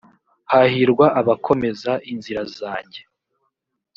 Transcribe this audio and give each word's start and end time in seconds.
hahirwa 0.51 1.05
abakomeza 1.19 1.91
inzira 2.11 2.41
zanjye. 2.57 3.01